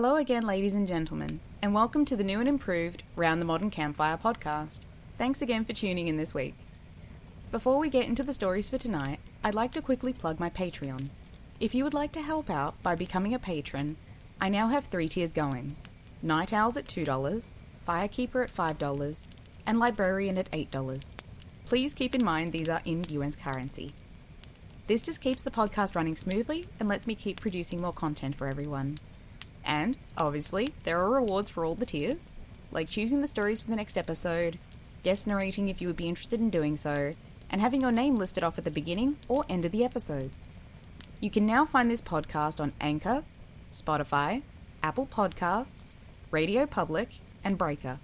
[0.00, 3.68] Hello again, ladies and gentlemen, and welcome to the new and improved Round the Modern
[3.68, 4.86] Campfire podcast.
[5.18, 6.54] Thanks again for tuning in this week.
[7.50, 11.08] Before we get into the stories for tonight, I'd like to quickly plug my Patreon.
[11.58, 13.96] If you would like to help out by becoming a patron,
[14.40, 15.74] I now have three tiers going
[16.22, 17.54] Night Owls at $2,
[17.84, 19.26] Firekeeper at $5,
[19.66, 21.16] and Librarian at $8.
[21.66, 23.94] Please keep in mind these are in US currency.
[24.86, 28.46] This just keeps the podcast running smoothly and lets me keep producing more content for
[28.46, 28.98] everyone.
[29.68, 32.32] And, obviously, there are rewards for all the tiers,
[32.72, 34.58] like choosing the stories for the next episode,
[35.04, 37.14] guest narrating if you would be interested in doing so,
[37.50, 40.50] and having your name listed off at the beginning or end of the episodes.
[41.20, 43.24] You can now find this podcast on Anchor,
[43.70, 44.40] Spotify,
[44.82, 45.96] Apple Podcasts,
[46.30, 47.98] Radio Public, and Breaker.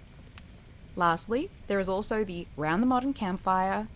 [0.95, 3.87] Lastly, there is also the Round the Modern Campfire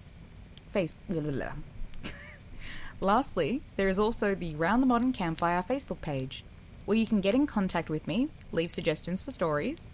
[0.72, 0.94] face.
[3.02, 6.44] Lastly, there is also the Round the Modern Campfire Facebook page,
[6.90, 9.92] where you can get in contact with me, leave suggestions for stories,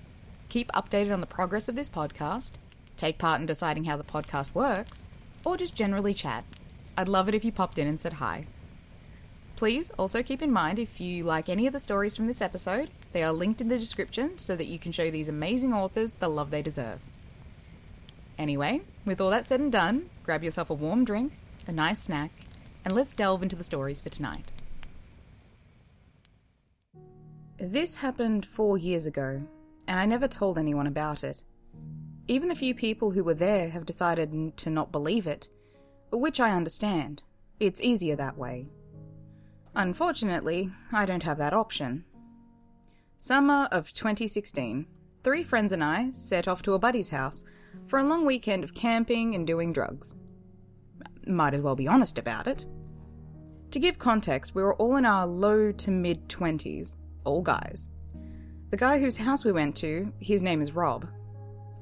[0.48, 2.54] keep updated on the progress of this podcast,
[2.96, 5.06] take part in deciding how the podcast works,
[5.44, 6.46] or just generally chat.
[6.98, 8.46] I'd love it if you popped in and said hi.
[9.58, 12.90] Please also keep in mind if you like any of the stories from this episode,
[13.12, 16.30] they are linked in the description so that you can show these amazing authors the
[16.30, 17.02] love they deserve.
[18.40, 21.34] Anyway, with all that said and done, grab yourself a warm drink,
[21.68, 22.32] a nice snack,
[22.86, 24.54] and let's delve into the stories for tonight.
[27.58, 29.42] This happened four years ago,
[29.88, 31.42] and I never told anyone about it.
[32.28, 35.48] Even the few people who were there have decided to not believe it,
[36.12, 37.24] which I understand.
[37.62, 38.68] It's easier that way.
[39.74, 42.04] Unfortunately, I don't have that option.
[43.18, 44.86] Summer of 2016,
[45.24, 47.46] three friends and I set off to a buddy's house
[47.88, 50.16] for a long weekend of camping and doing drugs.
[51.26, 52.66] Might as well be honest about it.
[53.72, 57.90] To give context, we were all in our low to mid 20s, all guys.
[58.72, 61.08] The guy whose house we went to, his name is Rob.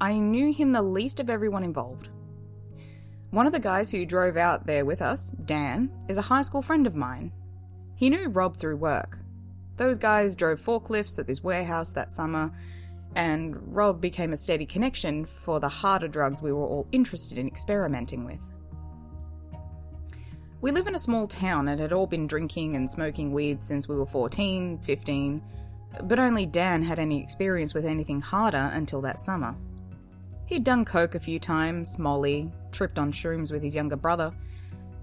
[0.02, 2.09] I knew him the least of everyone involved.
[3.31, 6.62] One of the guys who drove out there with us, Dan, is a high school
[6.62, 7.32] friend of mine.
[7.96, 9.18] He knew Rob through work.
[9.76, 12.52] Those guys drove forklifts at this warehouse that summer,
[13.16, 17.48] and Rob became a steady connection for the harder drugs we were all interested in
[17.48, 18.53] experimenting with.
[20.63, 23.90] We live in a small town and had all been drinking and smoking weed since
[23.90, 25.41] we were 14, 15,
[26.03, 29.57] but only Dan had any experience with anything harder until that summer.
[30.46, 34.31] He'd done coke a few times, molly, tripped on shrooms with his younger brother,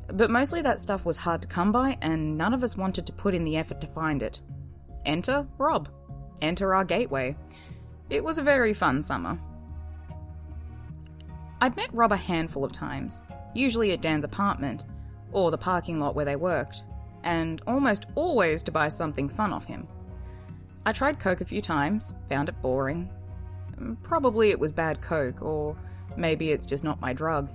[0.07, 3.13] but mostly that stuff was hard to come by and none of us wanted to
[3.13, 4.41] put in the effort to find it.
[5.05, 5.91] Enter Rob.
[6.41, 7.37] Enter our gateway.
[8.09, 9.39] It was a very fun summer.
[11.61, 14.87] I'd met Rob a handful of times, usually at Dan's apartment,
[15.33, 16.85] or the parking lot where they worked,
[17.25, 19.87] and almost always to buy something fun off him.
[20.87, 23.11] I tried Coke a few times, found it boring.
[23.77, 25.77] Mm, probably it was bad Coke, or
[26.17, 27.51] maybe it's just not my drug.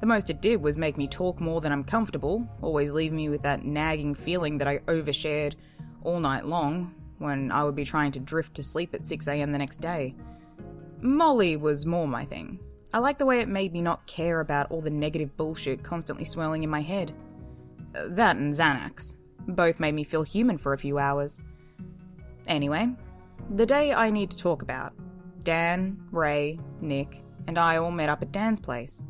[0.00, 3.28] The most it did was make me talk more than I'm comfortable, always leaving me
[3.28, 5.54] with that nagging feeling that I overshared
[6.02, 9.58] all night long when I would be trying to drift to sleep at 6am the
[9.58, 10.14] next day.
[11.02, 12.58] Molly was more my thing.
[12.92, 16.24] I like the way it made me not care about all the negative bullshit constantly
[16.24, 17.12] swirling in my head.
[17.94, 19.14] Uh, that and Xanax.
[19.46, 21.42] Both made me feel human for a few hours.
[22.46, 22.88] Anyway,
[23.54, 24.92] the day I need to talk about.
[25.44, 29.02] Dan, Ray, Nick, and I all met up at Dan's place.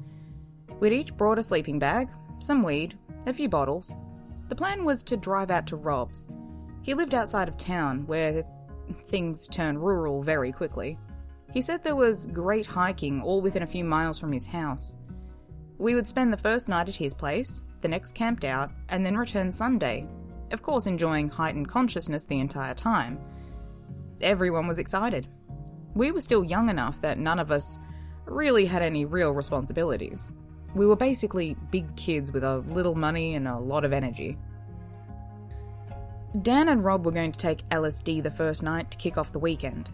[0.78, 2.08] We'd each brought a sleeping bag,
[2.38, 3.96] some weed, a few bottles.
[4.48, 6.28] The plan was to drive out to Rob's.
[6.82, 8.44] He lived outside of town, where
[9.06, 10.98] things turn rural very quickly.
[11.52, 14.96] He said there was great hiking all within a few miles from his house.
[15.78, 19.16] We would spend the first night at his place, the next camped out, and then
[19.16, 20.06] return Sunday,
[20.52, 23.18] of course, enjoying heightened consciousness the entire time.
[24.20, 25.28] Everyone was excited.
[25.94, 27.78] We were still young enough that none of us
[28.26, 30.30] really had any real responsibilities.
[30.74, 34.38] We were basically big kids with a little money and a lot of energy.
[36.42, 39.38] Dan and Rob were going to take LSD the first night to kick off the
[39.40, 39.90] weekend.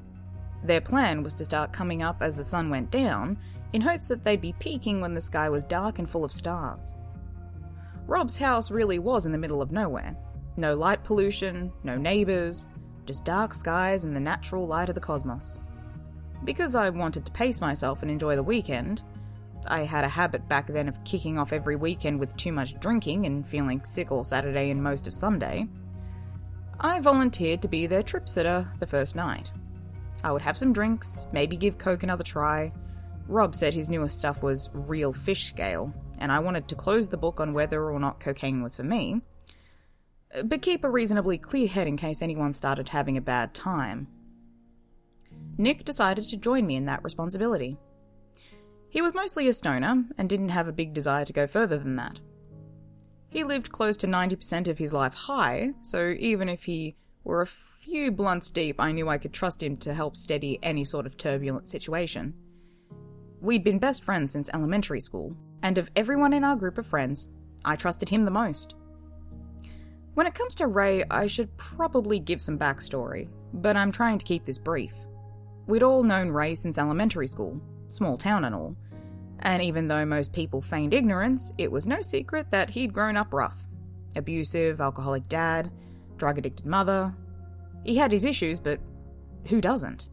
[0.66, 3.38] Their plan was to start coming up as the sun went down,
[3.72, 6.96] in hopes that they'd be peaking when the sky was dark and full of stars.
[8.08, 10.16] Rob's house really was in the middle of nowhere.
[10.56, 12.66] No light pollution, no neighbours,
[13.04, 15.60] just dark skies and the natural light of the cosmos.
[16.42, 19.02] Because I wanted to pace myself and enjoy the weekend,
[19.68, 23.26] I had a habit back then of kicking off every weekend with too much drinking
[23.26, 25.68] and feeling sick all Saturday and most of Sunday.
[26.80, 29.52] I volunteered to be their trip sitter the first night.
[30.24, 32.72] I would have some drinks, maybe give Coke another try.
[33.28, 37.16] Rob said his newest stuff was real fish scale, and I wanted to close the
[37.16, 39.20] book on whether or not cocaine was for me.
[40.34, 44.08] Uh, but keep a reasonably clear head in case anyone started having a bad time.
[45.58, 47.78] Nick decided to join me in that responsibility.
[48.88, 51.96] He was mostly a stoner and didn't have a big desire to go further than
[51.96, 52.20] that.
[53.28, 56.96] He lived close to 90% of his life high, so even if he
[57.26, 60.84] were a few blunts deep, I knew I could trust him to help steady any
[60.84, 62.34] sort of turbulent situation.
[63.40, 67.28] We'd been best friends since elementary school, and of everyone in our group of friends,
[67.64, 68.74] I trusted him the most.
[70.14, 74.24] When it comes to Ray, I should probably give some backstory, but I'm trying to
[74.24, 74.94] keep this brief.
[75.66, 78.76] We'd all known Ray since elementary school, small town and all,
[79.40, 83.34] and even though most people feigned ignorance, it was no secret that he'd grown up
[83.34, 83.66] rough.
[84.14, 85.72] Abusive, alcoholic dad,
[86.16, 87.14] drug addicted mother.
[87.84, 88.80] He had his issues, but
[89.48, 90.08] who doesn't?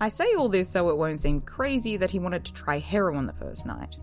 [0.00, 3.26] I say all this so it won't seem crazy that he wanted to try heroin
[3.26, 3.96] the first night.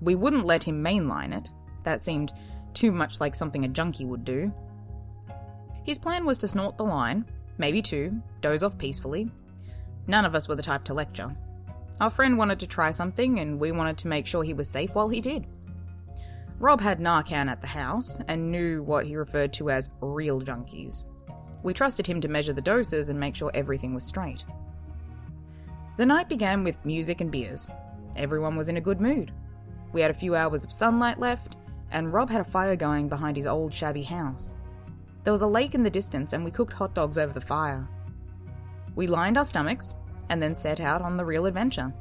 [0.00, 1.50] We wouldn't let him mainline it.
[1.84, 2.32] That seemed
[2.74, 4.52] too much like something a junkie would do.
[5.84, 7.24] His plan was to snort the line,
[7.58, 9.30] maybe two, doze off peacefully.
[10.06, 11.34] None of us were the type to lecture.
[12.00, 14.94] Our friend wanted to try something, and we wanted to make sure he was safe
[14.94, 15.46] while he did.
[16.62, 21.02] Rob had Narcan at the house and knew what he referred to as real junkies.
[21.64, 24.44] We trusted him to measure the doses and make sure everything was straight.
[25.96, 27.68] The night began with music and beers.
[28.14, 29.32] Everyone was in a good mood.
[29.92, 31.56] We had a few hours of sunlight left,
[31.90, 34.54] and Rob had a fire going behind his old shabby house.
[35.24, 37.88] There was a lake in the distance, and we cooked hot dogs over the fire.
[38.94, 39.96] We lined our stomachs
[40.28, 41.92] and then set out on the real adventure.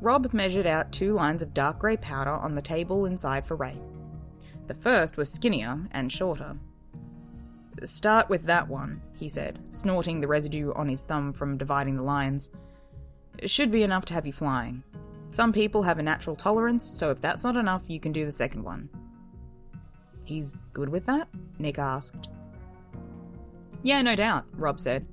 [0.00, 3.80] Rob measured out two lines of dark grey powder on the table inside for Ray.
[4.66, 6.56] The first was skinnier and shorter.
[7.84, 12.02] Start with that one, he said, snorting the residue on his thumb from dividing the
[12.02, 12.50] lines.
[13.38, 14.82] It should be enough to have you flying.
[15.30, 18.32] Some people have a natural tolerance, so if that's not enough, you can do the
[18.32, 18.88] second one.
[20.24, 21.28] He's good with that?
[21.58, 22.28] Nick asked.
[23.82, 25.06] Yeah, no doubt, Rob said.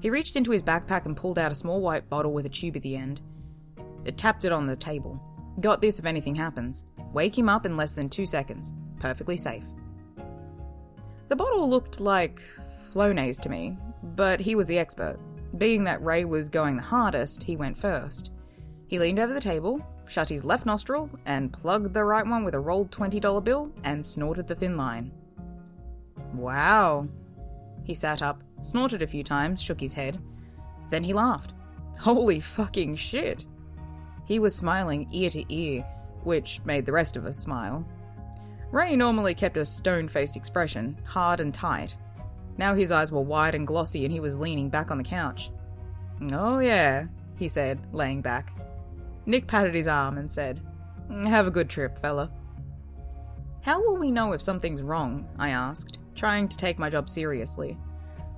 [0.00, 2.76] He reached into his backpack and pulled out a small white bottle with a tube
[2.76, 3.20] at the end.
[4.04, 5.20] It tapped it on the table.
[5.60, 6.86] Got this if anything happens.
[7.12, 8.72] Wake him up in less than two seconds.
[8.98, 9.64] Perfectly safe.
[11.28, 12.42] The bottle looked like
[12.92, 15.18] Flonase to me, but he was the expert.
[15.58, 18.30] Being that Ray was going the hardest, he went first.
[18.86, 22.54] He leaned over the table, shut his left nostril, and plugged the right one with
[22.54, 25.12] a rolled $20 bill and snorted the thin line.
[26.34, 27.08] Wow.
[27.84, 30.20] He sat up, snorted a few times, shook his head.
[30.90, 31.54] Then he laughed.
[31.98, 33.46] Holy fucking shit!
[34.24, 35.84] He was smiling ear to ear,
[36.24, 37.86] which made the rest of us smile.
[38.70, 41.96] Ray normally kept a stone faced expression, hard and tight,
[42.58, 45.50] now his eyes were wide and glossy and he was leaning back on the couch.
[46.32, 48.52] Oh, yeah, he said, laying back.
[49.26, 50.60] Nick patted his arm and said,
[51.24, 52.30] Have a good trip, fella.
[53.62, 55.28] How will we know if something's wrong?
[55.38, 57.78] I asked, trying to take my job seriously.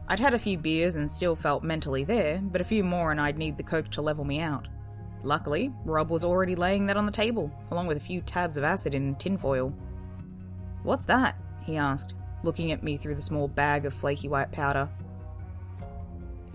[0.08, 3.20] I'd had a few beers and still felt mentally there, but a few more and
[3.20, 4.68] I'd need the coke to level me out.
[5.24, 8.62] Luckily, Rob was already laying that on the table, along with a few tabs of
[8.62, 9.74] acid in tinfoil.
[10.82, 11.36] What's that?
[11.62, 14.86] he asked, looking at me through the small bag of flaky white powder.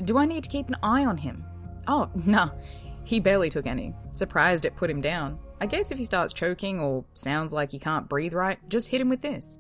[0.06, 1.44] Do I need to keep an eye on him?
[1.88, 2.51] Oh, nah.
[3.04, 3.95] He barely took any.
[4.12, 5.39] Surprised it put him down.
[5.60, 9.01] I guess if he starts choking or sounds like he can't breathe right, just hit
[9.01, 9.60] him with this.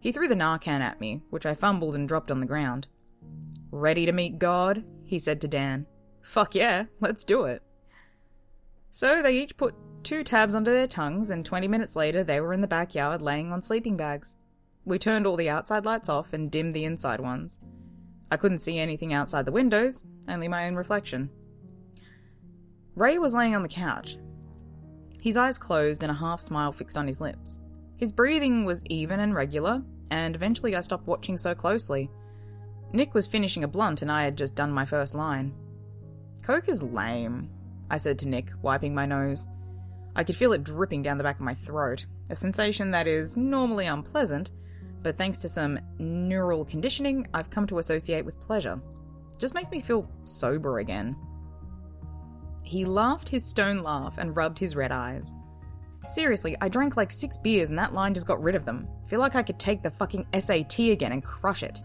[0.00, 2.88] He threw the Narcan at me, which I fumbled and dropped on the ground.
[3.70, 4.84] Ready to meet God?
[5.04, 5.86] He said to Dan.
[6.20, 7.62] Fuck yeah, let's do it.
[8.90, 12.52] So they each put two tabs under their tongues, and 20 minutes later they were
[12.52, 14.36] in the backyard laying on sleeping bags.
[14.84, 17.60] We turned all the outside lights off and dimmed the inside ones.
[18.30, 21.30] I couldn't see anything outside the windows, only my own reflection.
[22.94, 24.18] Ray was laying on the couch,
[25.20, 27.60] his eyes closed and a half smile fixed on his lips.
[27.98, 32.10] His breathing was even and regular, and eventually I stopped watching so closely.
[32.92, 35.54] Nick was finishing a blunt and I had just done my first line.
[36.42, 37.50] Coke is lame,
[37.90, 39.46] I said to Nick, wiping my nose.
[40.16, 43.36] I could feel it dripping down the back of my throat, a sensation that is
[43.36, 44.52] normally unpleasant,
[45.02, 48.80] but thanks to some neural conditioning, I've come to associate with pleasure.
[49.38, 51.16] Just make me feel sober again.
[52.62, 55.34] He laughed his stone laugh and rubbed his red eyes.
[56.06, 58.88] Seriously, I drank like six beers and that line just got rid of them.
[59.06, 61.82] Feel like I could take the fucking SAT again and crush it.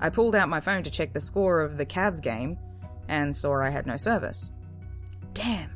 [0.00, 2.58] I pulled out my phone to check the score of the Cavs game
[3.08, 4.50] and saw I had no service.
[5.34, 5.70] Damn,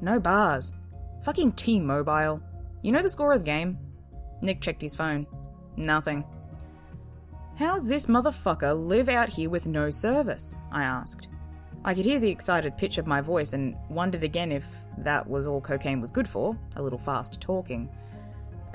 [0.00, 0.74] no bars.
[1.22, 2.40] Fucking T Mobile.
[2.82, 3.78] You know the score of the game?
[4.40, 5.26] Nick checked his phone.
[5.76, 6.24] Nothing.
[7.56, 10.56] How's this motherfucker live out here with no service?
[10.72, 11.28] I asked.
[11.84, 14.66] I could hear the excited pitch of my voice and wondered again if
[14.98, 17.88] that was all cocaine was good for, a little fast talking.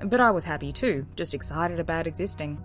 [0.03, 2.61] But I was happy too, just excited about existing.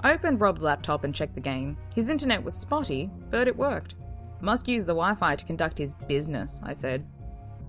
[0.00, 1.76] I opened Rob's laptop and checked the game.
[1.94, 3.94] His internet was spotty, but it worked.
[4.40, 7.06] Must use the Wi Fi to conduct his business, I said.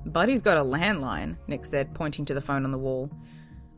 [0.05, 3.09] Buddy's got a landline, Nick said, pointing to the phone on the wall.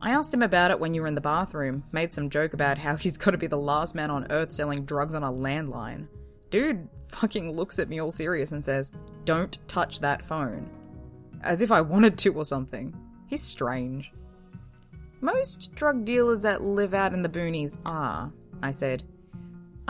[0.01, 2.77] I asked him about it when you were in the bathroom, made some joke about
[2.77, 6.07] how he's got to be the last man on earth selling drugs on a landline.
[6.49, 8.91] Dude fucking looks at me all serious and says,
[9.25, 10.69] Don't touch that phone.
[11.43, 12.93] As if I wanted to or something.
[13.27, 14.11] He's strange.
[15.21, 19.03] Most drug dealers that live out in the boonies are, I said.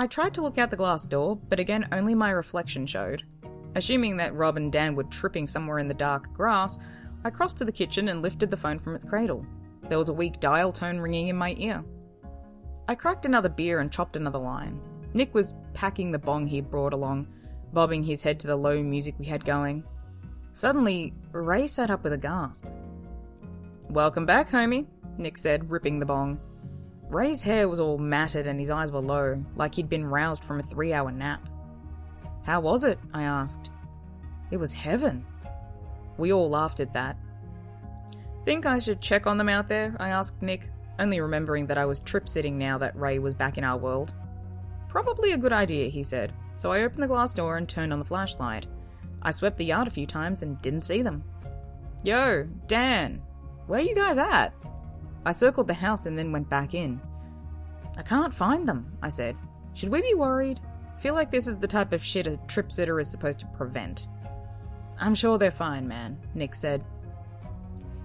[0.01, 3.22] I tried to look out the glass door, but again only my reflection showed.
[3.75, 6.79] Assuming that Rob and Dan were tripping somewhere in the dark grass,
[7.24, 9.46] I crossed to the kitchen and lifted the phone from its cradle.
[9.89, 11.86] There was a weak dial tone ringing in my ear.
[12.88, 14.81] I cracked another beer and chopped another line.
[15.13, 17.27] Nick was packing the bong he'd brought along,
[17.72, 19.84] bobbing his head to the low music we had going.
[20.53, 22.65] Suddenly, Ray sat up with a gasp.
[23.88, 24.88] Welcome back, homie,
[25.20, 26.39] Nick said, ripping the bong.
[27.11, 30.61] Ray's hair was all matted and his eyes were low, like he'd been roused from
[30.61, 31.49] a three hour nap.
[32.45, 32.97] How was it?
[33.13, 33.69] I asked.
[34.49, 35.25] It was heaven.
[36.17, 37.17] We all laughed at that.
[38.45, 39.93] Think I should check on them out there?
[39.99, 43.57] I asked Nick, only remembering that I was trip sitting now that Ray was back
[43.57, 44.13] in our world.
[44.87, 47.99] Probably a good idea, he said, so I opened the glass door and turned on
[47.99, 48.67] the flashlight.
[49.21, 51.25] I swept the yard a few times and didn't see them.
[52.03, 53.21] Yo, Dan,
[53.67, 54.53] where you guys at?
[55.25, 56.99] I circled the house and then went back in.
[57.97, 59.35] I can't find them, I said.
[59.73, 60.59] Should we be worried?
[60.99, 64.07] Feel like this is the type of shit a trip sitter is supposed to prevent.
[64.99, 66.83] I'm sure they're fine, man, Nick said.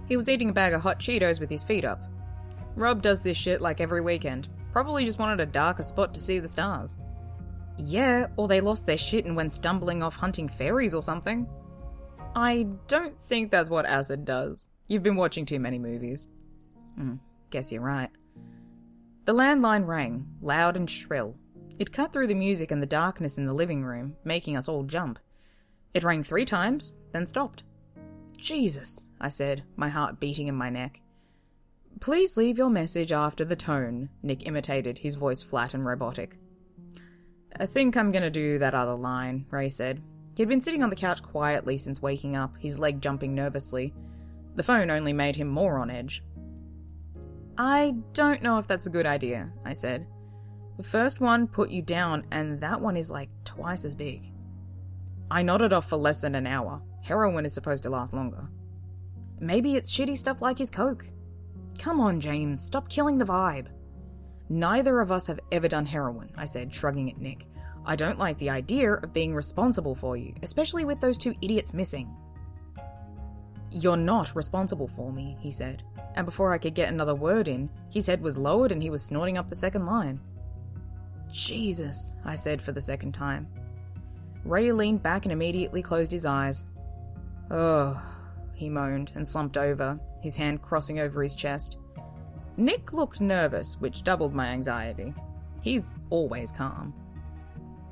[0.07, 2.01] He was eating a bag of hot Cheetos with his feet up.
[2.75, 4.47] Rob does this shit like every weekend.
[4.71, 6.97] Probably just wanted a darker spot to see the stars.
[7.77, 11.47] Yeah, or they lost their shit and went stumbling off hunting fairies or something.
[12.35, 14.69] I don't think that's what acid does.
[14.87, 16.27] You've been watching too many movies.
[16.97, 17.15] Hmm,
[17.49, 18.09] guess you're right.
[19.25, 21.35] The landline rang, loud and shrill.
[21.79, 24.83] It cut through the music and the darkness in the living room, making us all
[24.83, 25.19] jump.
[25.93, 27.63] It rang three times, then stopped.
[28.37, 31.01] Jesus, I said, my heart beating in my neck.
[31.99, 36.37] Please leave your message after the tone, Nick imitated, his voice flat and robotic.
[37.59, 40.01] I think I'm gonna do that other line, Ray said.
[40.35, 43.93] He'd been sitting on the couch quietly since waking up, his leg jumping nervously.
[44.55, 46.23] The phone only made him more on edge.
[47.57, 50.07] I don't know if that's a good idea, I said.
[50.77, 54.31] The first one put you down, and that one is like twice as big.
[55.31, 56.81] I nodded off for less than an hour.
[57.01, 58.47] Heroin is supposed to last longer.
[59.39, 61.05] Maybe it's shitty stuff like his coke.
[61.79, 63.67] Come on, James, stop killing the vibe.
[64.49, 67.45] Neither of us have ever done heroin, I said, shrugging at Nick.
[67.85, 71.73] I don't like the idea of being responsible for you, especially with those two idiots
[71.73, 72.13] missing.
[73.77, 75.83] You're not responsible for me, he said
[76.17, 79.03] and before I could get another word in, his head was lowered and he was
[79.03, 80.19] snorting up the second line.
[81.31, 83.47] Jesus, I said for the second time.
[84.43, 86.65] Ray leaned back and immediately closed his eyes.
[87.51, 87.95] Ugh,
[88.55, 91.77] he moaned and slumped over, his hand crossing over his chest.
[92.57, 95.13] Nick looked nervous, which doubled my anxiety.
[95.61, 96.95] He's always calm.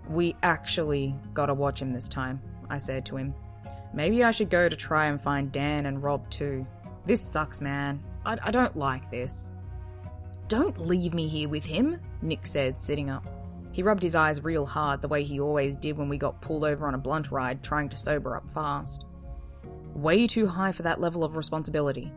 [0.10, 3.36] We actually gotta watch him this time, I said to him.
[3.94, 6.66] Maybe I should go to try and find Dan and Rob too.
[7.06, 8.04] This sucks, man.
[8.26, 9.52] I, I don't like this.
[10.48, 13.26] Don't leave me here with him, Nick said, sitting up.
[13.72, 16.64] He rubbed his eyes real hard, the way he always did when we got pulled
[16.64, 19.06] over on a blunt ride trying to sober up fast.
[19.94, 22.12] Way too high for that level of responsibility.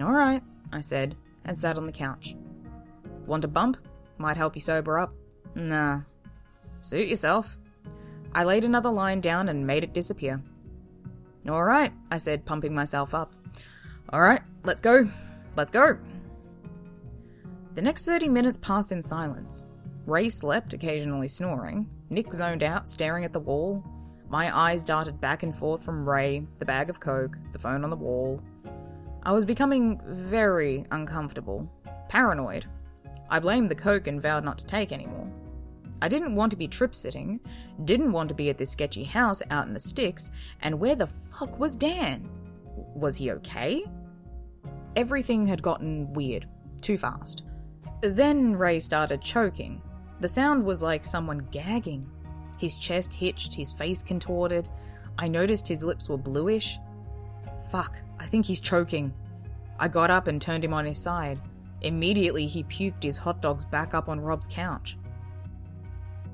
[0.00, 2.36] All right, I said, and sat on the couch.
[3.26, 3.78] Want a bump?
[4.18, 5.14] Might help you sober up.
[5.54, 6.02] Nah.
[6.80, 7.58] Suit yourself.
[8.34, 10.42] I laid another line down and made it disappear.
[11.48, 13.34] All right, I said, pumping myself up.
[14.10, 15.08] All right, let's go.
[15.56, 15.98] Let's go.
[17.74, 19.66] The next 30 minutes passed in silence.
[20.06, 21.88] Ray slept, occasionally snoring.
[22.10, 23.84] Nick zoned out, staring at the wall.
[24.28, 27.90] My eyes darted back and forth from Ray, the bag of coke, the phone on
[27.90, 28.42] the wall.
[29.22, 31.70] I was becoming very uncomfortable,
[32.08, 32.66] paranoid.
[33.28, 35.28] I blamed the coke and vowed not to take any more.
[36.02, 37.40] I didn't want to be trip sitting,
[37.84, 41.06] didn't want to be at this sketchy house out in the sticks, and where the
[41.06, 42.28] fuck was Dan?
[42.94, 43.84] Was he okay?
[44.94, 46.46] Everything had gotten weird,
[46.80, 47.44] too fast.
[48.02, 49.80] Then Ray started choking.
[50.20, 52.10] The sound was like someone gagging.
[52.58, 54.68] His chest hitched, his face contorted.
[55.18, 56.78] I noticed his lips were bluish.
[57.70, 59.12] Fuck, I think he's choking.
[59.78, 61.40] I got up and turned him on his side.
[61.82, 64.96] Immediately, he puked his hot dogs back up on Rob's couch.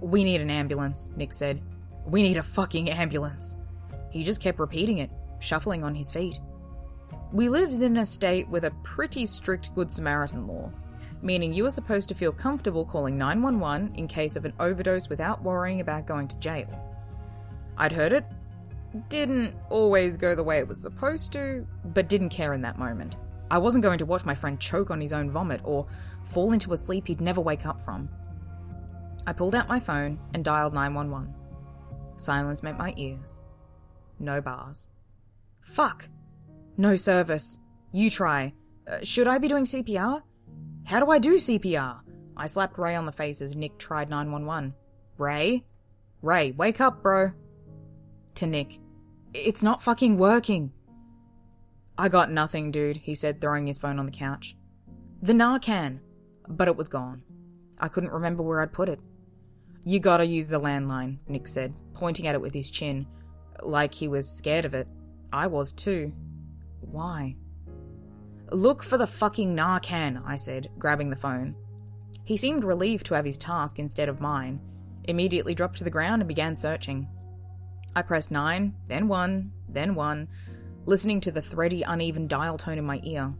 [0.03, 1.63] We need an ambulance, Nick said.
[2.05, 3.57] We need a fucking ambulance.
[4.11, 6.41] He just kept repeating it, shuffling on his feet.
[7.33, 10.73] We lived in a state with a pretty strict Good Samaritan law,
[11.23, 15.41] meaning you were supposed to feel comfortable calling 911 in case of an overdose without
[15.45, 16.67] worrying about going to jail.
[17.79, 18.25] I'd heard it,
[19.09, 23.19] didn't always go the way it was supposed to, but didn't care in that moment.
[23.53, 25.87] I wasn't going to watch my friend choke on his own vomit or
[26.25, 28.09] fall into a sleep he'd never wake up from.
[29.27, 31.35] I pulled out my phone and dialed 911.
[32.17, 33.41] Silence met my ears.
[34.19, 34.89] No bars.
[35.61, 36.09] Fuck!
[36.77, 37.59] No service.
[37.93, 38.53] You try.
[38.91, 40.23] Uh, should I be doing CPR?
[40.87, 42.01] How do I do CPR?
[42.37, 44.75] I slapped Ray on the face as Nick tried 911.
[45.19, 45.65] Ray?
[46.23, 47.33] Ray, wake up, bro.
[48.37, 48.79] To Nick.
[49.35, 50.73] It's not fucking working.
[51.99, 54.57] I got nothing, dude, he said, throwing his phone on the couch.
[55.21, 56.01] The Narcan.
[56.49, 57.23] But it was gone.
[57.79, 59.01] I couldn't remember where I'd put it.
[59.85, 63.07] You gotta use the landline, Nick said, pointing at it with his chin,
[63.63, 64.87] like he was scared of it.
[65.33, 66.13] I was too.
[66.81, 67.37] Why?
[68.51, 71.57] Look for the fucking Narcan, I said, grabbing the phone.
[72.25, 74.61] He seemed relieved to have his task instead of mine,
[75.05, 77.09] immediately dropped to the ground and began searching.
[77.97, 80.29] I pressed 9, then 1, then 1,
[80.87, 83.35] listening to the thready, uneven dial tone in my ear.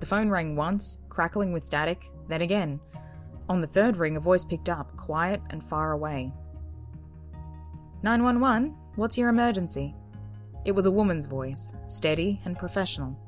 [0.00, 2.80] The phone rang once, crackling with static, then again.
[3.48, 6.32] On the third ring, a voice picked up, quiet and far away.
[8.02, 9.94] 911, what's your emergency?
[10.64, 13.18] It was a woman's voice, steady and professional.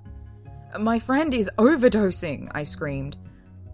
[0.78, 3.16] My friend is overdosing, I screamed.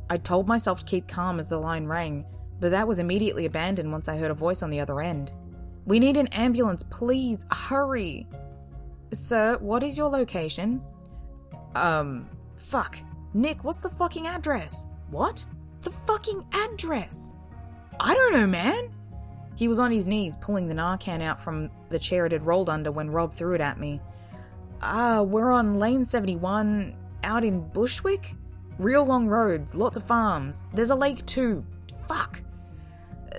[0.09, 2.25] I told myself to keep calm as the line rang,
[2.61, 5.33] but that was immediately abandoned once I heard a voice on the other end.
[5.85, 8.27] We need an ambulance, please, hurry!
[9.13, 10.83] Sir, what is your location?
[11.75, 12.99] Um, fuck.
[13.35, 14.87] Nick, what's the fucking address?
[15.11, 15.45] What?
[15.87, 17.33] The fucking address!
[18.01, 18.93] I don't know, man!
[19.55, 22.69] He was on his knees, pulling the Narcan out from the chair it had rolled
[22.69, 24.01] under when Rob threw it at me.
[24.83, 28.35] Ah, uh, we're on Lane 71, out in Bushwick?
[28.81, 30.67] Real long roads, lots of farms.
[30.75, 31.65] There's a lake too.
[32.09, 32.43] Fuck.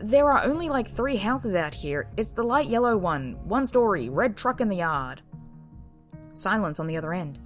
[0.01, 2.09] There are only like three houses out here.
[2.15, 5.21] It's the light yellow one, one story, red truck in the yard.
[6.33, 7.41] Silence on the other end.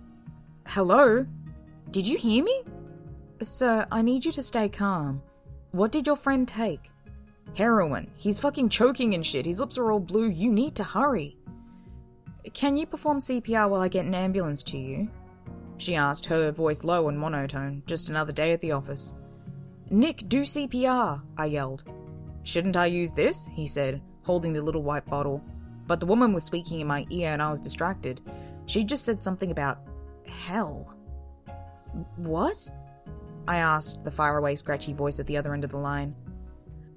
[0.68, 1.26] Hello?
[1.90, 2.64] Did you hear me?
[3.44, 5.22] Sir, I need you to stay calm.
[5.72, 6.92] What did your friend take?
[7.56, 8.10] Heroin.
[8.16, 9.46] He's fucking choking and shit.
[9.46, 10.30] His lips are all blue.
[10.30, 11.38] You need to hurry.
[12.54, 15.10] Can you perform CPR while I get an ambulance to you?
[15.78, 17.84] She asked, her voice low and monotone.
[17.88, 19.16] Just another day at the office.
[19.90, 21.84] Nick, do CPR, I yelled.
[22.44, 23.50] Shouldn't I use this?
[23.54, 25.44] he said, holding the little white bottle.
[25.88, 28.22] But the woman was speaking in my ear and I was distracted.
[28.68, 29.80] She just said something about
[30.28, 30.94] hell.
[32.16, 32.70] What?
[33.48, 36.16] I asked the faraway, scratchy voice at the other end of the line.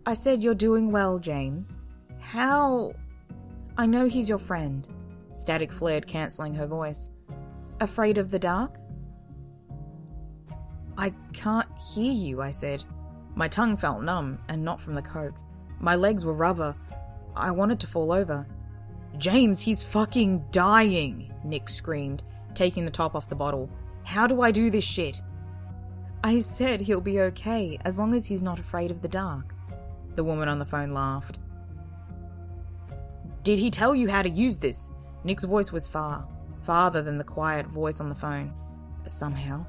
[0.06, 1.80] I said you're doing well, James.
[2.20, 2.92] How?
[3.76, 4.86] I know he's your friend.
[5.32, 7.10] Static flared, cancelling her voice.
[7.80, 8.76] Afraid of the dark?
[10.96, 12.84] I can't hear you, I said.
[13.34, 15.34] My tongue felt numb, and not from the coke.
[15.80, 16.74] My legs were rubber.
[17.34, 18.46] I wanted to fall over.
[19.18, 22.22] James, he's fucking dying, Nick screamed,
[22.54, 23.68] taking the top off the bottle.
[24.04, 25.20] How do I do this shit?
[26.24, 29.54] I said he'll be okay as long as he's not afraid of the dark.
[30.16, 31.36] The woman on the phone laughed.
[33.42, 34.90] Did he tell you how to use this?
[35.22, 36.26] Nick's voice was far,
[36.62, 38.54] farther than the quiet voice on the phone.
[39.06, 39.66] Somehow.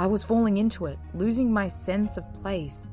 [0.00, 2.90] I was falling into it, losing my sense of place.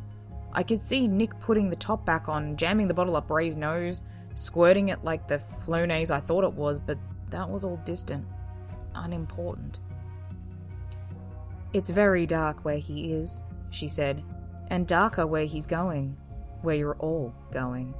[0.54, 4.04] I could see Nick putting the top back on, jamming the bottle up Ray's nose,
[4.36, 7.00] squirting it like the Flonase I thought it was, but
[7.32, 8.28] that was all distant,
[8.94, 9.80] unimportant.
[11.76, 14.24] It's very dark where he is, she said,
[14.70, 16.16] and darker where he's going
[16.62, 17.94] where you're all going.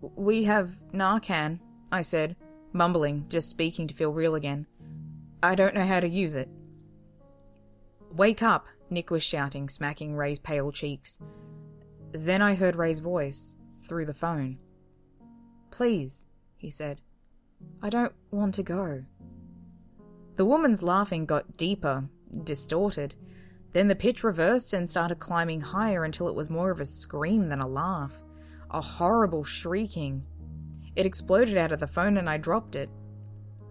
[0.00, 1.60] We have Narcan,
[1.92, 2.34] I said,
[2.72, 4.66] mumbling, just speaking to feel real again.
[5.42, 6.48] I don't know how to use it.
[8.10, 11.18] Wake up, Nick was shouting, smacking Ray's pale cheeks.
[12.12, 14.56] Then I heard Ray's voice through the phone.
[15.70, 17.02] Please, he said.
[17.82, 19.04] I don't want to go.
[20.38, 22.08] The woman's laughing got deeper,
[22.44, 23.16] distorted.
[23.72, 27.48] Then the pitch reversed and started climbing higher until it was more of a scream
[27.48, 28.14] than a laugh.
[28.70, 30.24] A horrible shrieking.
[30.94, 32.88] It exploded out of the phone and I dropped it.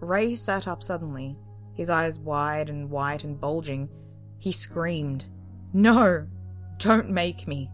[0.00, 1.38] Ray sat up suddenly,
[1.72, 3.88] his eyes wide and white and bulging.
[4.38, 5.26] He screamed,
[5.72, 6.26] No!
[6.76, 7.70] Don't make me!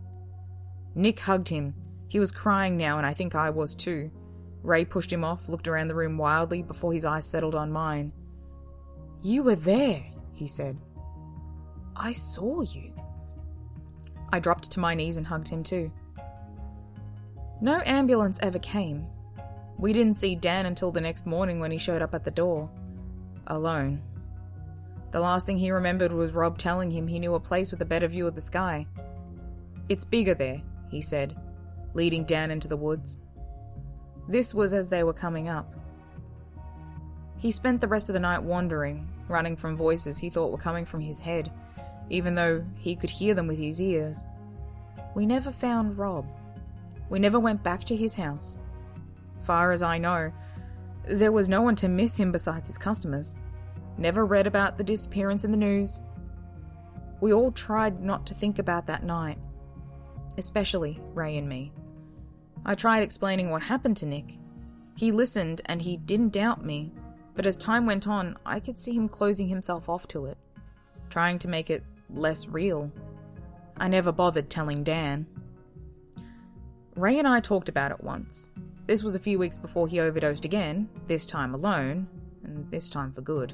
[0.94, 1.74] Nick hugged him.
[2.06, 4.12] He was crying now, and I think I was too.
[4.62, 8.12] Ray pushed him off, looked around the room wildly before his eyes settled on mine.
[9.24, 10.76] You were there, he said.
[11.96, 12.92] I saw you.
[14.30, 15.90] I dropped to my knees and hugged him too.
[17.62, 19.06] No ambulance ever came.
[19.78, 22.68] We didn't see Dan until the next morning when he showed up at the door.
[23.46, 24.02] Alone.
[25.10, 27.86] The last thing he remembered was Rob telling him he knew a place with a
[27.86, 28.86] better view of the sky.
[29.88, 30.60] It's bigger there,
[30.90, 31.34] he said,
[31.94, 33.20] leading Dan into the woods.
[34.28, 35.74] This was as they were coming up.
[37.44, 40.86] He spent the rest of the night wandering, running from voices he thought were coming
[40.86, 41.52] from his head,
[42.08, 44.26] even though he could hear them with his ears.
[45.14, 46.26] We never found Rob.
[47.10, 48.56] We never went back to his house.
[49.42, 50.32] Far as I know,
[51.06, 53.36] there was no one to miss him besides his customers.
[53.98, 56.00] Never read about the disappearance in the news.
[57.20, 59.36] We all tried not to think about that night,
[60.38, 61.74] especially Ray and me.
[62.64, 64.38] I tried explaining what happened to Nick.
[64.96, 66.94] He listened and he didn't doubt me,
[67.34, 70.38] but as time went on, I could see him closing himself off to it,
[71.10, 72.90] trying to make it less real.
[73.76, 75.26] I never bothered telling Dan.
[76.96, 78.52] Ray and I talked about it once.
[78.86, 82.06] This was a few weeks before he overdosed again, this time alone,
[82.44, 83.52] and this time for good.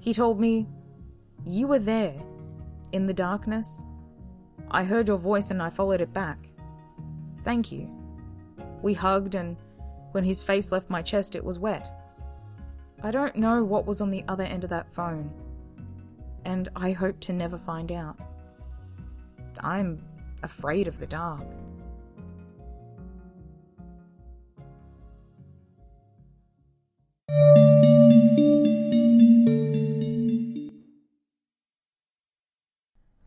[0.00, 0.66] He told me,
[1.44, 2.14] You were there,
[2.92, 3.84] in the darkness.
[4.70, 6.38] I heard your voice and I followed it back.
[7.44, 7.90] Thank you.
[8.82, 9.56] We hugged, and
[10.12, 11.90] when his face left my chest, it was wet.
[13.06, 15.30] I don't know what was on the other end of that phone,
[16.44, 18.18] and I hope to never find out.
[19.60, 20.04] I'm
[20.42, 21.44] afraid of the dark.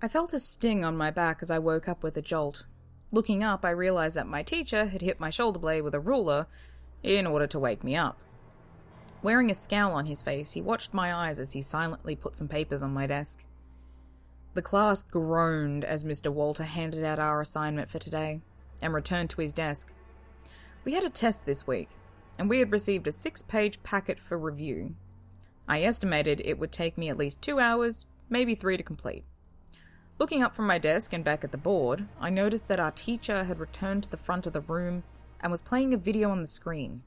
[0.01, 2.65] I felt a sting on my back as I woke up with a jolt.
[3.13, 6.47] Looking up, I realized that my teacher had hit my shoulder blade with a ruler
[7.01, 8.19] in order to wake me up.
[9.21, 12.47] Wearing a scowl on his face, he watched my eyes as he silently put some
[12.47, 13.43] papers on my desk.
[14.53, 16.31] The class groaned as Mr.
[16.31, 18.39] Walter handed out our assignment for today
[18.81, 19.91] and returned to his desk.
[20.85, 21.89] We had a test this week,
[22.37, 24.95] and we had received a six page packet for review.
[25.67, 29.25] I estimated it would take me at least two hours, maybe three to complete.
[30.17, 33.43] Looking up from my desk and back at the board, I noticed that our teacher
[33.43, 35.03] had returned to the front of the room
[35.41, 37.03] and was playing a video on the screen.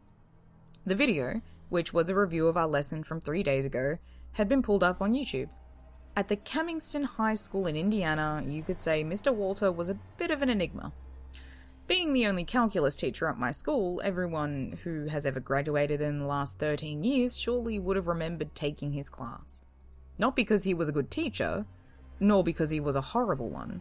[0.86, 3.96] The video, which was a review of our lesson from three days ago,
[4.32, 5.48] had been pulled up on YouTube.
[6.14, 9.34] At the Camingston High School in Indiana, you could say Mr.
[9.34, 10.92] Walter was a bit of an enigma.
[11.86, 16.26] Being the only calculus teacher at my school, everyone who has ever graduated in the
[16.26, 19.64] last 13 years surely would have remembered taking his class.
[20.18, 21.64] Not because he was a good teacher,
[22.20, 23.80] nor because he was a horrible one.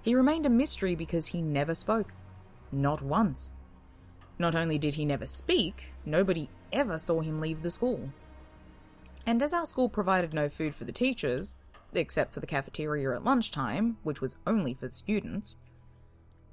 [0.00, 2.14] He remained a mystery because he never spoke.
[2.72, 3.56] Not once.
[4.38, 8.10] Not only did he never speak, nobody ever saw him leave the school.
[9.26, 11.54] And as our school provided no food for the teachers,
[11.94, 15.58] except for the cafeteria at lunchtime, which was only for the students,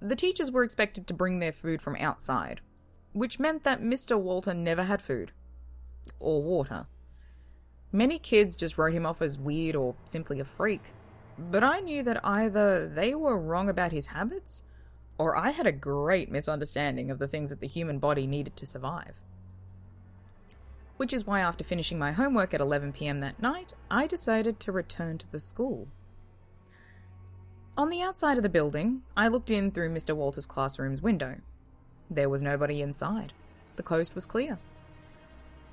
[0.02, 2.62] the teachers were expected to bring their food from outside,
[3.14, 4.20] which meant that Mr.
[4.20, 5.32] Walter never had food.
[6.20, 6.88] Or water.
[7.92, 10.82] Many kids just wrote him off as weird or simply a freak,
[11.38, 14.66] but I knew that either they were wrong about his habits,
[15.18, 18.66] or I had a great misunderstanding of the things that the human body needed to
[18.66, 19.14] survive.
[20.98, 24.72] Which is why, after finishing my homework at 11 pm that night, I decided to
[24.72, 25.88] return to the school.
[27.78, 30.16] On the outside of the building, I looked in through Mr.
[30.16, 31.38] Walter's classroom's window.
[32.10, 33.34] There was nobody inside.
[33.76, 34.60] The coast was clear.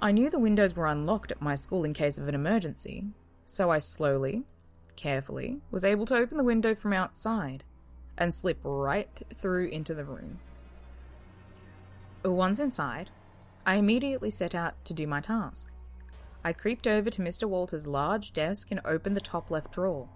[0.00, 3.04] I knew the windows were unlocked at my school in case of an emergency,
[3.44, 4.44] so I slowly,
[4.96, 7.64] carefully, was able to open the window from outside
[8.20, 10.38] and slip right through into the room.
[12.22, 13.10] Once inside,
[13.64, 15.72] I immediately set out to do my task.
[16.44, 17.48] I creeped over to Mr.
[17.48, 20.08] Walter's large desk and opened the top left drawer.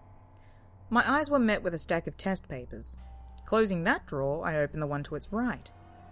[0.90, 2.99] My eyes were met with a stack of test papers.
[3.47, 5.71] Closing that drawer, I opened the one to its right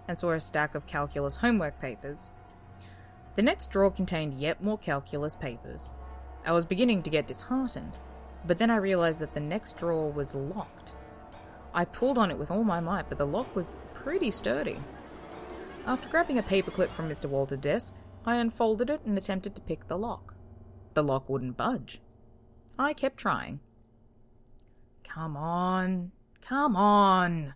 [0.09, 2.33] and saw a stack of calculus homework papers.
[3.37, 5.93] The next drawer contained yet more calculus papers.
[6.45, 7.99] I was beginning to get disheartened,
[8.47, 10.95] but then I realized that the next drawer was locked.
[11.75, 14.77] I pulled on it with all my might, but the lock was pretty sturdy.
[15.87, 17.27] After grabbing a paperclip from Mr.
[17.27, 20.35] Walter's desk, I unfolded it and attempted to pick the lock.
[20.95, 22.01] The lock wouldn't budge.
[22.79, 23.61] I kept trying.
[25.03, 27.55] Come on, come on.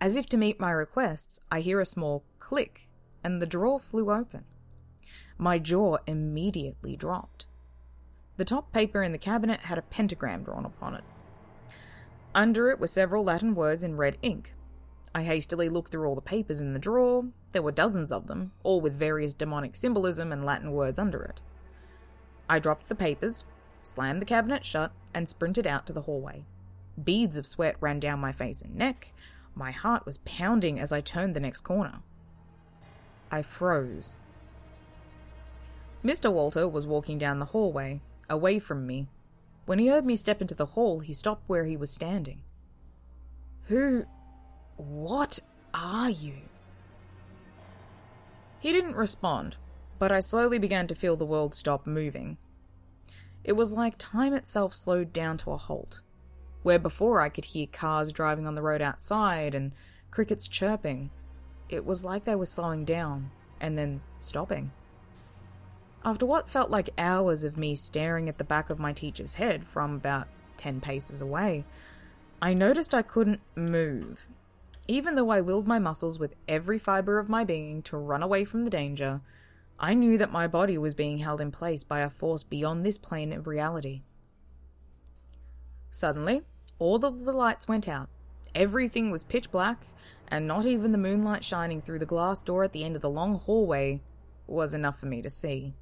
[0.00, 2.88] As if to meet my requests, I hear a small click,
[3.22, 4.44] and the drawer flew open.
[5.36, 7.46] My jaw immediately dropped.
[8.36, 11.04] The top paper in the cabinet had a pentagram drawn upon it.
[12.34, 14.54] Under it were several Latin words in red ink.
[15.14, 17.24] I hastily looked through all the papers in the drawer.
[17.52, 21.40] There were dozens of them, all with various demonic symbolism and Latin words under it.
[22.48, 23.44] I dropped the papers,
[23.82, 26.44] slammed the cabinet shut, and sprinted out to the hallway.
[27.02, 29.12] Beads of sweat ran down my face and neck.
[29.54, 32.00] My heart was pounding as I turned the next corner.
[33.30, 34.18] I froze.
[36.04, 36.32] Mr.
[36.32, 39.08] Walter was walking down the hallway, away from me.
[39.70, 42.42] When he heard me step into the hall, he stopped where he was standing.
[43.66, 44.04] Who.
[44.76, 45.38] What
[45.72, 46.34] are you?
[48.58, 49.58] He didn't respond,
[50.00, 52.36] but I slowly began to feel the world stop moving.
[53.44, 56.00] It was like time itself slowed down to a halt,
[56.64, 59.70] where before I could hear cars driving on the road outside and
[60.10, 61.10] crickets chirping.
[61.68, 63.30] It was like they were slowing down
[63.60, 64.72] and then stopping.
[66.02, 69.64] After what felt like hours of me staring at the back of my teacher's head
[69.64, 71.66] from about 10 paces away,
[72.40, 74.26] I noticed I couldn't move.
[74.88, 78.46] Even though I willed my muscles with every fiber of my being to run away
[78.46, 79.20] from the danger,
[79.78, 82.96] I knew that my body was being held in place by a force beyond this
[82.96, 84.00] plane of reality.
[85.90, 86.42] Suddenly,
[86.78, 88.08] all of the lights went out.
[88.54, 89.84] Everything was pitch black,
[90.28, 93.10] and not even the moonlight shining through the glass door at the end of the
[93.10, 94.00] long hallway
[94.46, 95.74] was enough for me to see.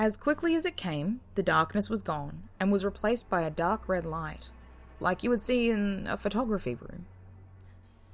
[0.00, 3.86] As quickly as it came, the darkness was gone and was replaced by a dark
[3.86, 4.48] red light,
[4.98, 7.04] like you would see in a photography room.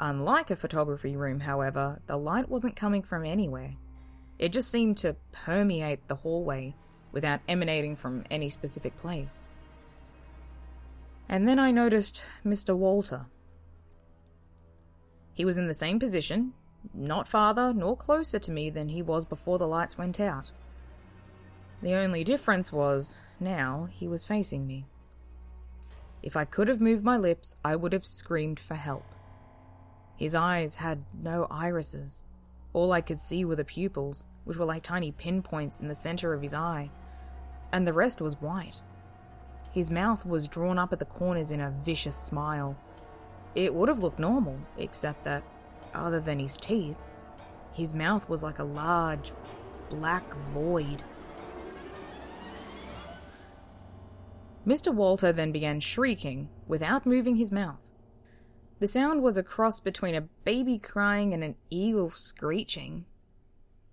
[0.01, 3.77] Unlike a photography room, however, the light wasn't coming from anywhere.
[4.37, 6.75] It just seemed to permeate the hallway
[7.12, 9.46] without emanating from any specific place.
[11.29, 12.77] And then I noticed Mr.
[12.77, 13.27] Walter.
[15.35, 16.53] He was in the same position,
[16.92, 20.51] not farther nor closer to me than he was before the lights went out.
[21.83, 24.87] The only difference was, now he was facing me.
[26.23, 29.05] If I could have moved my lips, I would have screamed for help.
[30.17, 32.25] His eyes had no irises.
[32.73, 36.33] All I could see were the pupils, which were like tiny pinpoints in the center
[36.33, 36.91] of his eye,
[37.73, 38.81] and the rest was white.
[39.73, 42.77] His mouth was drawn up at the corners in a vicious smile.
[43.55, 45.45] It would have looked normal, except that,
[45.95, 46.97] other than his teeth,
[47.75, 49.33] his mouth was like a large,
[49.91, 51.03] black void.
[54.66, 54.92] Mr.
[54.92, 57.85] Walter then began shrieking without moving his mouth.
[58.79, 63.07] The sound was a cross between a baby crying and an eagle screeching.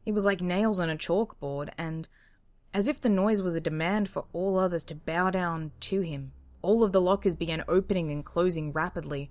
[0.05, 2.09] It was like nails on a chalkboard, and
[2.73, 6.33] as if the noise was a demand for all others to bow down to him,
[6.62, 9.29] all of the lockers began opening and closing rapidly.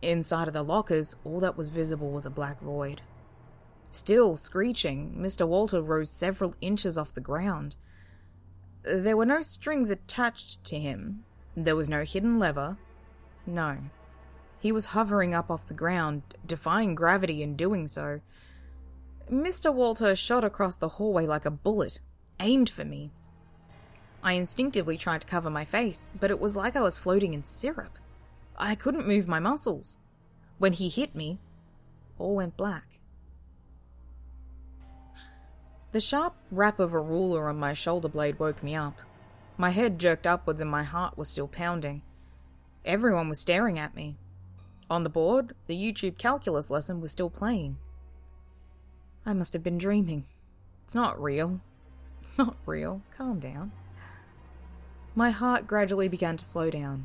[0.00, 3.02] Inside of the lockers, all that was visible was a black void.
[3.90, 5.46] Still screeching, Mr.
[5.46, 7.76] Walter rose several inches off the ground.
[8.82, 11.24] There were no strings attached to him.
[11.56, 12.78] There was no hidden lever.
[13.46, 13.78] No.
[14.58, 18.20] He was hovering up off the ground, defying gravity in doing so.
[19.30, 19.72] Mr.
[19.72, 22.00] Walter shot across the hallway like a bullet,
[22.40, 23.10] aimed for me.
[24.22, 27.44] I instinctively tried to cover my face, but it was like I was floating in
[27.44, 27.98] syrup.
[28.56, 29.98] I couldn't move my muscles.
[30.58, 31.38] When he hit me,
[32.18, 32.98] all went black.
[35.92, 38.98] The sharp rap of a ruler on my shoulder blade woke me up.
[39.58, 42.00] My head jerked upwards and my heart was still pounding.
[42.82, 44.16] Everyone was staring at me.
[44.88, 47.76] On the board, the YouTube calculus lesson was still playing.
[49.26, 50.24] I must have been dreaming.
[50.84, 51.60] It's not real.
[52.22, 53.02] It's not real.
[53.14, 53.72] Calm down.
[55.14, 57.04] My heart gradually began to slow down.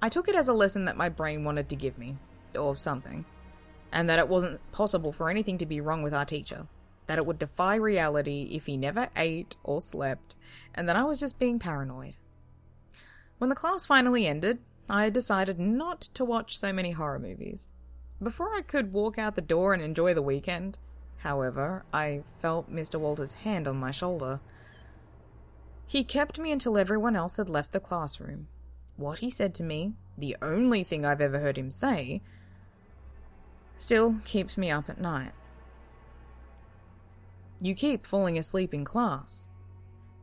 [0.00, 2.16] I took it as a lesson that my brain wanted to give me,
[2.58, 3.26] or something,
[3.92, 6.66] and that it wasn't possible for anything to be wrong with our teacher
[7.06, 10.34] that it would defy reality if he never ate or slept,
[10.74, 12.14] and that I was just being paranoid.
[13.38, 17.70] When the class finally ended, I decided not to watch so many horror movies.
[18.22, 20.78] Before I could walk out the door and enjoy the weekend,
[21.18, 23.00] however, I felt Mr.
[23.00, 24.40] Walter's hand on my shoulder.
[25.86, 28.48] He kept me until everyone else had left the classroom.
[28.96, 32.22] What he said to me, the only thing I've ever heard him say,
[33.76, 35.32] still keeps me up at night.
[37.64, 39.48] You keep falling asleep in class.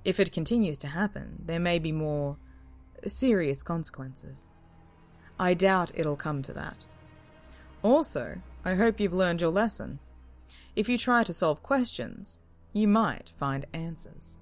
[0.03, 2.35] If it continues to happen, there may be more
[3.07, 4.49] serious consequences.
[5.39, 6.85] I doubt it'll come to that.
[7.81, 9.99] Also, I hope you've learned your lesson.
[10.75, 12.41] If you try to solve questions,
[12.73, 14.41] you might find answers.